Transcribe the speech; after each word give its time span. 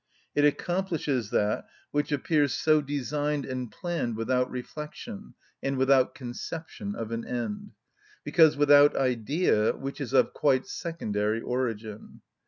It 0.33 0.45
accomplishes 0.45 1.29
that 1.29 1.67
which 1.91 2.11
appears 2.11 2.53
so 2.55 2.81
designed 2.81 3.45
and 3.45 3.71
planned 3.71 4.17
without 4.17 4.49
reflection 4.49 5.35
and 5.61 5.77
without 5.77 6.15
conception 6.15 6.95
of 6.95 7.11
an 7.11 7.23
end, 7.23 7.73
because 8.23 8.57
without 8.57 8.95
idea, 8.95 9.75
which 9.77 10.01
is 10.01 10.11
of 10.11 10.33
quite 10.33 10.65
secondary 10.65 11.39
origin. 11.41 12.21